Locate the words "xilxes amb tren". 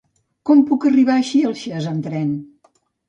1.31-2.33